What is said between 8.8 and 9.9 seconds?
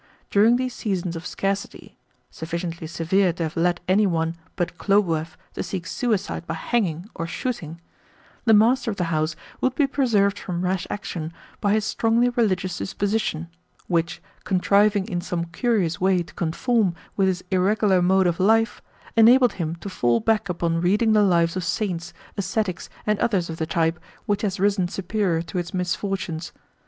of the house would be